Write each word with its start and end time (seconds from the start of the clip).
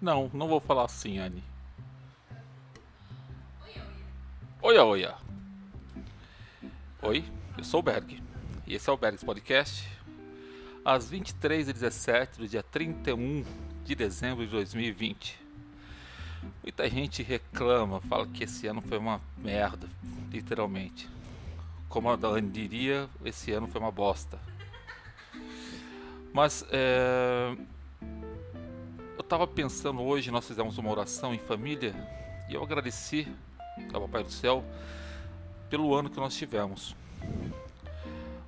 Não, 0.00 0.30
não 0.32 0.46
vou 0.46 0.60
falar 0.60 0.84
assim, 0.84 1.18
Anne. 1.18 1.42
Oia, 4.62 4.84
oia. 4.84 5.14
Oi, 7.02 7.24
eu 7.56 7.64
sou 7.64 7.80
o 7.80 7.82
Berg. 7.82 8.22
E 8.66 8.74
esse 8.74 8.88
é 8.88 8.92
o 8.92 8.96
Bergs 8.96 9.24
Podcast. 9.24 9.88
Às 10.84 11.10
23h17 11.10 12.38
do 12.38 12.48
dia 12.48 12.62
31 12.62 13.44
de 13.84 13.94
dezembro 13.96 14.44
de 14.44 14.52
2020. 14.52 15.40
Muita 16.62 16.88
gente 16.88 17.22
reclama, 17.22 18.00
fala 18.02 18.26
que 18.26 18.44
esse 18.44 18.68
ano 18.68 18.80
foi 18.80 18.98
uma 18.98 19.20
merda, 19.36 19.88
literalmente. 20.30 21.08
Como 21.88 22.08
a 22.08 22.14
Dani 22.14 22.48
diria, 22.48 23.08
esse 23.24 23.50
ano 23.50 23.66
foi 23.66 23.80
uma 23.80 23.90
bosta. 23.90 24.38
Mas 26.32 26.64
é... 26.70 27.56
eu 29.28 29.36
tava 29.36 29.46
pensando 29.46 30.00
hoje, 30.00 30.30
nós 30.30 30.46
fizemos 30.46 30.78
uma 30.78 30.90
oração 30.90 31.34
em 31.34 31.38
família 31.38 31.94
e 32.48 32.54
eu 32.54 32.62
agradeci 32.62 33.28
ao 33.92 34.00
Papai 34.00 34.24
do 34.24 34.30
Céu 34.30 34.64
pelo 35.68 35.94
ano 35.94 36.08
que 36.08 36.16
nós 36.16 36.34
tivemos. 36.34 36.96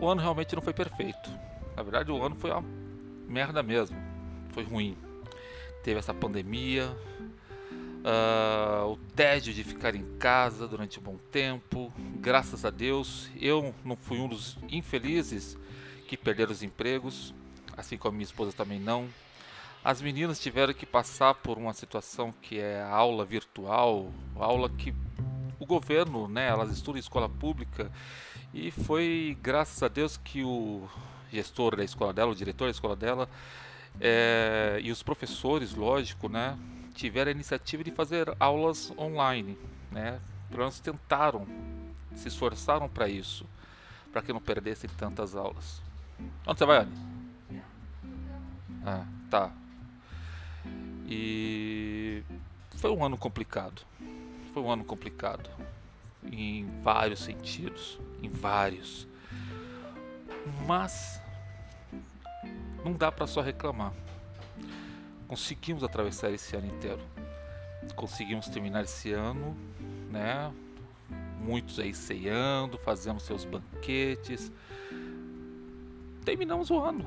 O 0.00 0.08
ano 0.08 0.20
realmente 0.20 0.52
não 0.52 0.60
foi 0.60 0.72
perfeito. 0.72 1.30
Na 1.76 1.82
verdade, 1.84 2.10
o 2.10 2.20
ano 2.20 2.34
foi 2.34 2.50
uma 2.50 2.64
merda 3.28 3.62
mesmo. 3.62 3.96
Foi 4.50 4.64
ruim. 4.64 4.98
Teve 5.84 6.00
essa 6.00 6.12
pandemia, 6.12 6.90
uh, 8.02 8.90
o 8.90 8.96
tédio 9.14 9.54
de 9.54 9.62
ficar 9.62 9.94
em 9.94 10.04
casa 10.18 10.66
durante 10.66 10.98
um 10.98 11.02
bom 11.02 11.18
tempo. 11.30 11.92
Graças 12.16 12.64
a 12.64 12.70
Deus, 12.70 13.30
eu 13.40 13.72
não 13.84 13.94
fui 13.94 14.18
um 14.18 14.26
dos 14.26 14.58
infelizes 14.68 15.56
que 16.08 16.16
perderam 16.16 16.50
os 16.50 16.64
empregos, 16.64 17.32
assim 17.76 17.96
como 17.96 18.16
minha 18.16 18.24
esposa 18.24 18.52
também 18.52 18.80
não. 18.80 19.08
As 19.84 20.00
meninas 20.00 20.40
tiveram 20.40 20.72
que 20.72 20.86
passar 20.86 21.34
por 21.34 21.58
uma 21.58 21.74
situação 21.74 22.32
que 22.40 22.58
é 22.58 22.80
a 22.80 22.88
aula 22.88 23.22
virtual, 23.22 24.10
aula 24.34 24.70
que 24.70 24.94
o 25.60 25.66
governo, 25.66 26.26
né, 26.26 26.48
elas 26.48 26.70
estudam 26.70 26.96
em 26.96 27.00
escola 27.00 27.28
pública 27.28 27.92
e 28.54 28.70
foi 28.70 29.36
graças 29.42 29.82
a 29.82 29.88
Deus 29.88 30.16
que 30.16 30.42
o 30.42 30.88
gestor 31.30 31.76
da 31.76 31.84
escola 31.84 32.14
dela, 32.14 32.32
o 32.32 32.34
diretor 32.34 32.64
da 32.64 32.70
escola 32.70 32.96
dela 32.96 33.28
é, 34.00 34.80
e 34.82 34.90
os 34.90 35.02
professores, 35.02 35.74
lógico, 35.74 36.30
né, 36.30 36.58
tiveram 36.94 37.28
a 37.28 37.32
iniciativa 37.32 37.84
de 37.84 37.90
fazer 37.90 38.34
aulas 38.40 38.90
online, 38.96 39.58
né? 39.92 40.18
Pelo 40.48 40.60
menos 40.60 40.80
tentaram, 40.80 41.46
se 42.14 42.28
esforçaram 42.28 42.88
para 42.88 43.06
isso, 43.06 43.44
para 44.10 44.22
que 44.22 44.32
não 44.32 44.40
perdessem 44.40 44.88
tantas 44.96 45.36
aulas. 45.36 45.82
Onde 46.46 46.58
você 46.58 46.64
vai, 46.64 46.78
Anne? 46.78 47.62
Ah, 48.86 49.04
tá. 49.28 49.52
E 51.06 52.22
foi 52.76 52.90
um 52.90 53.04
ano 53.04 53.16
complicado. 53.16 53.82
Foi 54.52 54.62
um 54.62 54.70
ano 54.70 54.84
complicado 54.84 55.50
em 56.30 56.66
vários 56.82 57.20
sentidos, 57.20 57.98
em 58.22 58.28
vários. 58.28 59.06
Mas 60.66 61.20
não 62.84 62.92
dá 62.92 63.10
para 63.10 63.26
só 63.26 63.40
reclamar 63.40 63.92
conseguimos 65.34 65.82
atravessar 65.82 66.30
esse 66.30 66.54
ano 66.54 66.68
inteiro. 66.68 67.00
Conseguimos 67.96 68.46
terminar 68.46 68.84
esse 68.84 69.12
ano, 69.12 69.56
né? 70.08 70.52
Muitos 71.40 71.80
aí 71.80 71.92
ceando, 71.92 72.78
fazendo 72.78 73.18
seus 73.18 73.44
banquetes. 73.44 74.52
Terminamos 76.24 76.70
o 76.70 76.78
ano. 76.78 77.04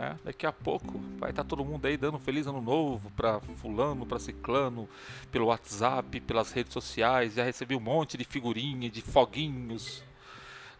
Né? 0.00 0.18
Daqui 0.24 0.46
a 0.46 0.52
pouco 0.52 0.98
vai 1.18 1.30
estar 1.30 1.42
tá 1.42 1.48
todo 1.48 1.64
mundo 1.64 1.86
aí 1.86 1.96
dando 1.96 2.18
feliz 2.18 2.46
ano 2.46 2.60
novo 2.60 3.10
para 3.10 3.40
fulano, 3.40 4.06
para 4.06 4.18
ciclano, 4.18 4.88
pelo 5.30 5.46
WhatsApp, 5.46 6.20
pelas 6.20 6.52
redes 6.52 6.72
sociais. 6.72 7.34
Já 7.34 7.44
recebi 7.44 7.74
um 7.76 7.80
monte 7.80 8.16
de 8.16 8.24
figurinha, 8.24 8.88
de 8.88 9.02
foguinhos, 9.02 10.02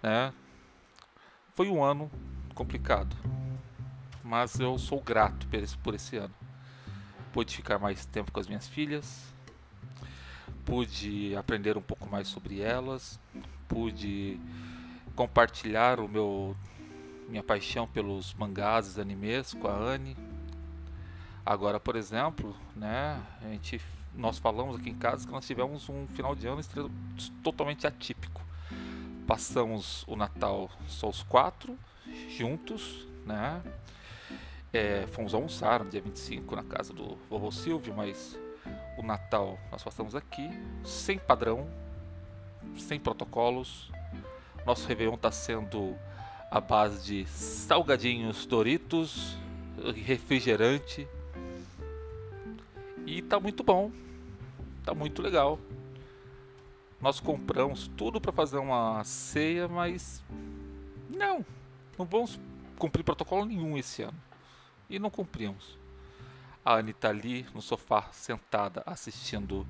né? 0.03 0.33
Foi 1.55 1.69
um 1.69 1.85
ano 1.85 2.11
complicado 2.55 3.15
mas 4.31 4.61
eu 4.61 4.79
sou 4.79 5.01
grato 5.01 5.49
por 5.49 5.59
esse, 5.59 5.77
por 5.79 5.95
esse 5.95 6.17
ano. 6.17 6.33
Pude 7.33 7.57
ficar 7.57 7.81
mais 7.81 8.07
tempo 8.07 8.31
com 8.31 8.39
as 8.39 8.47
minhas 8.47 8.69
filhas, 8.69 9.25
pude 10.65 11.35
aprender 11.35 11.77
um 11.77 11.83
pouco 11.83 12.09
mais 12.09 12.29
sobre 12.29 12.61
elas, 12.61 13.19
pude 13.67 14.41
compartilhar 15.17 15.99
o 15.99 16.09
meu 16.09 16.57
minha 17.31 17.43
paixão 17.43 17.87
pelos 17.87 18.35
mangás 18.35 18.99
animes 18.99 19.55
com 19.55 19.69
a 19.69 19.75
Anne. 19.75 20.17
Agora, 21.47 21.79
por 21.79 21.97
exemplo, 21.97 22.55
né, 22.75 23.23
a 23.41 23.49
gente 23.49 23.81
nós 24.15 24.39
falamos 24.39 24.77
aqui 24.77 24.91
em 24.91 24.95
casa 24.95 25.25
que 25.25 25.33
nós 25.33 25.47
tivemos 25.47 25.89
um 25.89 26.07
final 26.09 26.35
de 26.35 26.47
ano 26.49 26.61
totalmente 27.43 27.87
atípico. 27.87 28.43
Passamos 29.27 30.05
o 30.09 30.17
Natal 30.17 30.69
só 30.89 31.09
os 31.09 31.23
quatro 31.23 31.79
juntos, 32.37 33.07
né? 33.25 33.63
É, 34.73 35.07
fomos 35.09 35.33
almoçar 35.33 35.85
no 35.85 35.91
dia 35.91 36.01
25 36.01 36.57
na 36.57 36.65
casa 36.65 36.93
do 36.93 37.17
vovô 37.29 37.51
Silvio, 37.53 37.95
mas 37.95 38.39
o 38.99 39.03
Natal 39.03 39.59
nós 39.71 39.83
passamos 39.83 40.15
aqui, 40.17 40.49
sem 40.85 41.19
padrão, 41.19 41.69
sem 42.77 42.99
protocolos. 42.99 43.91
Nosso 44.67 44.87
Réveillon 44.87 45.15
está 45.15 45.31
sendo 45.31 45.97
a 46.51 46.61
base 46.61 47.05
de 47.05 47.27
salgadinhos 47.29 48.45
Doritos, 48.45 49.37
refrigerante. 50.05 51.07
E 53.07 53.23
tá 53.23 53.39
muito 53.39 53.63
bom. 53.63 53.93
Tá 54.85 54.93
muito 54.95 55.23
legal. 55.23 55.59
Nós 57.01 57.21
compramos 57.21 57.89
tudo 57.97 58.21
para 58.21 58.33
fazer 58.33 58.59
uma 58.59 59.03
ceia, 59.05 59.69
mas 59.69 60.23
não, 61.09 61.45
não 61.99 62.05
vamos 62.05 62.39
cumprir 62.79 63.05
protocolo 63.05 63.45
nenhum 63.45 63.79
esse 63.79 64.03
ano 64.03 64.19
e 64.89 64.99
não 64.99 65.09
cumprimos. 65.09 65.79
A 66.65 66.75
Annie 66.75 66.91
está 66.91 67.09
ali 67.09 67.47
no 67.55 67.63
sofá 67.63 68.09
sentada 68.13 68.83
assistindo 68.85 69.67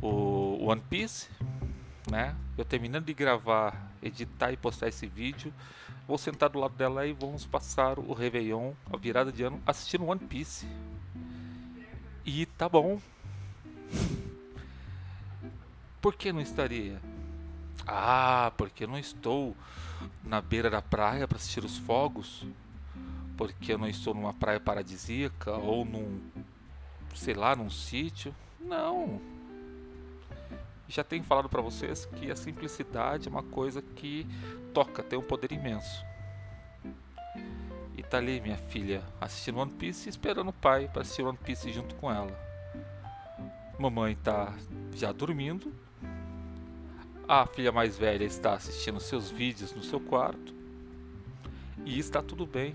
o 0.00 0.66
One 0.66 0.82
Piece, 0.88 1.28
né? 2.10 2.34
Eu 2.56 2.64
terminando 2.64 3.04
de 3.04 3.14
gravar, 3.14 3.92
editar 4.02 4.50
e 4.50 4.56
postar 4.56 4.88
esse 4.88 5.06
vídeo, 5.06 5.52
vou 6.06 6.18
sentar 6.18 6.48
do 6.48 6.58
lado 6.58 6.74
dela 6.74 7.06
e 7.06 7.12
vamos 7.12 7.44
passar 7.44 7.98
o 7.98 8.12
Réveillon, 8.12 8.72
a 8.92 8.96
virada 8.96 9.32
de 9.32 9.42
ano, 9.42 9.60
assistindo 9.66 10.06
One 10.06 10.20
Piece. 10.20 10.66
E 12.24 12.46
tá 12.46 12.68
bom. 12.68 13.00
Por 16.00 16.14
que 16.14 16.32
não 16.32 16.40
estaria? 16.40 17.00
Ah, 17.86 18.52
porque 18.56 18.86
não 18.86 18.98
estou 18.98 19.56
na 20.22 20.40
beira 20.40 20.70
da 20.70 20.82
praia 20.82 21.26
para 21.26 21.36
assistir 21.36 21.64
os 21.64 21.78
fogos 21.78 22.44
porque 23.36 23.72
eu 23.72 23.78
não 23.78 23.88
estou 23.88 24.14
numa 24.14 24.32
praia 24.32 24.58
paradisíaca 24.58 25.52
ou 25.52 25.84
num, 25.84 26.20
sei 27.14 27.34
lá, 27.34 27.54
num 27.54 27.70
sítio. 27.70 28.34
Não. 28.60 29.20
Já 30.88 31.02
tenho 31.02 31.24
falado 31.24 31.48
para 31.48 31.60
vocês 31.60 32.06
que 32.06 32.30
a 32.30 32.36
simplicidade 32.36 33.28
é 33.28 33.30
uma 33.30 33.42
coisa 33.42 33.82
que 33.82 34.26
toca, 34.72 35.02
tem 35.02 35.18
um 35.18 35.22
poder 35.22 35.52
imenso. 35.52 36.04
E 37.96 38.02
tá 38.02 38.18
ali 38.18 38.40
minha 38.40 38.56
filha 38.58 39.02
assistindo 39.20 39.58
One 39.58 39.72
Piece 39.72 40.08
esperando 40.08 40.48
o 40.48 40.52
pai 40.52 40.88
para 40.88 41.02
assistir 41.02 41.22
One 41.22 41.38
Piece 41.38 41.72
junto 41.72 41.94
com 41.96 42.12
ela. 42.12 42.38
Mamãe 43.78 44.16
tá 44.16 44.54
já 44.94 45.12
dormindo. 45.12 45.72
A 47.28 47.44
filha 47.46 47.72
mais 47.72 47.98
velha 47.98 48.24
está 48.24 48.54
assistindo 48.54 49.00
seus 49.00 49.30
vídeos 49.30 49.74
no 49.74 49.82
seu 49.82 49.98
quarto. 49.98 50.54
E 51.84 51.98
está 51.98 52.22
tudo 52.22 52.46
bem. 52.46 52.74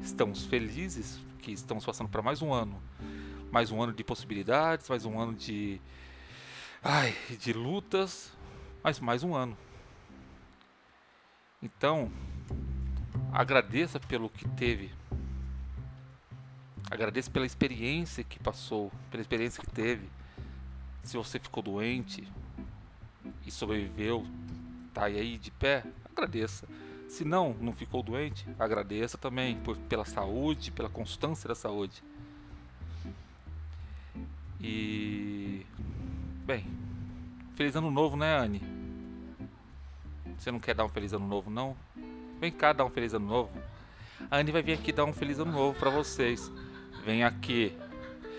Estamos 0.00 0.44
felizes 0.44 1.18
que 1.40 1.52
estamos 1.52 1.84
passando 1.84 2.08
para 2.08 2.22
mais 2.22 2.40
um 2.40 2.52
ano. 2.52 2.80
Mais 3.50 3.70
um 3.72 3.82
ano 3.82 3.92
de 3.92 4.04
possibilidades, 4.04 4.88
mais 4.88 5.04
um 5.04 5.18
ano 5.18 5.34
de. 5.34 5.80
Ai, 6.82 7.14
de 7.38 7.52
lutas, 7.52 8.32
mas 8.82 8.98
mais 8.98 9.22
um 9.22 9.34
ano. 9.34 9.54
Então, 11.62 12.10
agradeça 13.30 14.00
pelo 14.00 14.30
que 14.30 14.48
teve. 14.48 14.90
Agradeça 16.90 17.30
pela 17.30 17.44
experiência 17.44 18.24
que 18.24 18.38
passou, 18.38 18.90
pela 19.10 19.20
experiência 19.20 19.62
que 19.62 19.70
teve. 19.70 20.08
Se 21.02 21.18
você 21.18 21.38
ficou 21.38 21.62
doente 21.62 22.26
e 23.46 23.50
sobreviveu, 23.50 24.26
tá 24.94 25.04
aí 25.04 25.36
de 25.36 25.50
pé, 25.50 25.84
agradeça. 26.10 26.66
Se 27.10 27.26
não, 27.26 27.52
não 27.60 27.74
ficou 27.74 28.02
doente, 28.02 28.46
agradeça 28.58 29.18
também 29.18 29.60
por, 29.60 29.76
pela 29.76 30.06
saúde, 30.06 30.72
pela 30.72 30.88
constância 30.88 31.46
da 31.46 31.54
saúde. 31.54 32.02
E. 34.58 35.59
Bem, 36.50 36.66
feliz 37.54 37.76
ano 37.76 37.92
novo, 37.92 38.16
né, 38.16 38.36
Anne? 38.36 38.60
Você 40.36 40.50
não 40.50 40.58
quer 40.58 40.74
dar 40.74 40.84
um 40.84 40.88
feliz 40.88 41.12
ano 41.12 41.24
novo, 41.24 41.48
não? 41.48 41.76
Vem 42.40 42.50
cá 42.50 42.72
dar 42.72 42.84
um 42.84 42.90
feliz 42.90 43.14
ano 43.14 43.24
novo. 43.24 43.52
A 44.28 44.38
Anne 44.38 44.50
vai 44.50 44.60
vir 44.60 44.72
aqui 44.72 44.90
dar 44.90 45.04
um 45.04 45.12
feliz 45.12 45.38
ano 45.38 45.52
novo 45.52 45.78
para 45.78 45.90
vocês. 45.90 46.50
Vem 47.04 47.22
aqui. 47.22 47.72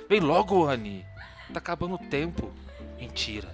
Vem 0.10 0.20
logo, 0.20 0.68
Anne. 0.68 1.06
Tá 1.54 1.60
acabando 1.60 1.96
o 1.96 2.10
tempo. 2.10 2.52
Mentira. 3.00 3.48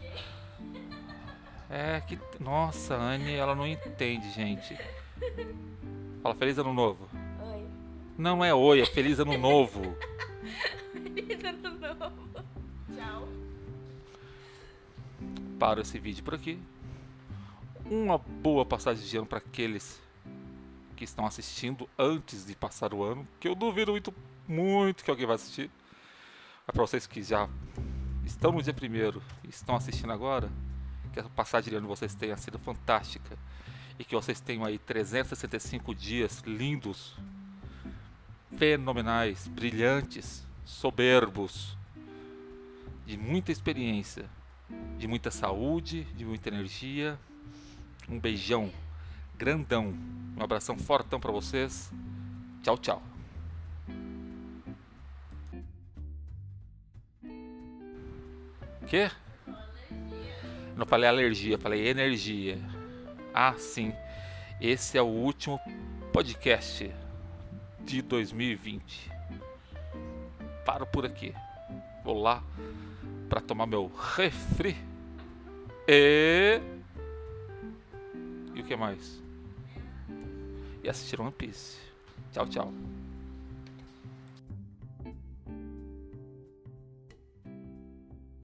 É 1.70 2.02
que. 2.02 2.18
Nossa, 2.40 2.96
a 2.96 3.12
Anne, 3.12 3.36
ela 3.36 3.54
não 3.54 3.68
entende, 3.68 4.32
gente. 4.32 4.76
Fala 6.24 6.34
Feliz 6.34 6.58
Ano 6.58 6.74
Novo. 6.74 7.08
Oi. 7.44 7.64
Não 8.18 8.44
é 8.44 8.56
oi, 8.56 8.82
é 8.82 8.88
Feliz 8.88 9.20
Ano 9.20 9.38
Novo. 9.38 9.96
Feliz 11.14 11.44
ano 11.44 11.67
Paro 15.58 15.82
esse 15.82 15.98
vídeo 15.98 16.24
por 16.24 16.36
aqui. 16.36 16.60
Uma 17.90 18.20
boa 18.20 18.64
passagem 18.64 19.04
de 19.04 19.18
ano 19.18 19.26
para 19.26 19.40
aqueles 19.40 20.00
que 20.96 21.04
estão 21.04 21.26
assistindo 21.26 21.90
antes 21.98 22.46
de 22.46 22.56
passar 22.56 22.94
o 22.94 23.04
ano, 23.04 23.28
que 23.40 23.48
eu 23.48 23.56
duvido 23.56 23.92
muito, 23.92 24.14
muito 24.48 25.04
que 25.04 25.10
alguém 25.10 25.26
vai 25.26 25.36
assistir. 25.36 25.72
Mas 26.66 26.74
para 26.74 26.84
vocês 26.84 27.08
que 27.08 27.24
já 27.24 27.50
estão 28.24 28.52
no 28.52 28.62
dia 28.62 28.74
primeiro 28.74 29.22
e 29.44 29.50
estão 29.50 29.76
assistindo 29.76 30.12
agora, 30.12 30.48
que 31.12 31.20
a 31.20 31.24
passagem 31.24 31.72
de 31.72 31.76
ano 31.76 31.88
vocês 31.88 32.14
tenha 32.14 32.38
sido 32.38 32.60
fantástica 32.60 33.36
e 33.98 34.04
que 34.04 34.14
vocês 34.14 34.40
tenham 34.40 34.64
aí 34.64 34.78
365 34.78 35.96
dias 35.96 36.44
lindos, 36.46 37.16
fenomenais, 38.58 39.48
brilhantes, 39.48 40.46
soberbos, 40.64 41.76
de 43.08 43.18
muita 43.18 43.52
experiência, 43.52 44.30
de 44.98 45.08
muita 45.08 45.32
saúde, 45.32 46.04
de 46.16 46.26
muita 46.26 46.50
energia. 46.50 47.18
Um 48.10 48.20
beijão 48.20 48.72
grandão, 49.38 49.94
um 50.38 50.44
abração 50.44 50.78
fortão 50.78 51.20
para 51.20 51.32
vocês. 51.32 51.92
Tchau, 52.64 52.78
tchau. 52.78 53.04
Que? 58.88 59.12
Não 60.76 60.86
falei 60.86 61.10
alergia, 61.10 61.58
falei 61.58 61.88
energia. 61.88 62.58
Ah, 63.34 63.54
sim. 63.58 63.94
Esse 64.62 64.98
é 64.98 65.02
o 65.02 65.06
último 65.06 65.60
podcast 66.14 66.90
de 67.82 68.02
2020. 68.02 69.12
Paro 70.66 70.86
por 70.86 71.06
aqui. 71.06 71.34
Vou 72.04 72.22
lá 72.22 72.42
para 73.28 73.42
tomar 73.42 73.66
meu 73.68 73.92
refri. 74.16 74.76
E 75.88 76.60
E 78.56 78.62
o 78.62 78.64
que 78.64 78.76
mais? 78.76 79.22
E 80.84 80.90
assistir 80.90 81.22
One 81.22 81.32
Piece. 81.32 81.78
Tchau, 82.32 82.48
tchau. 82.48 82.74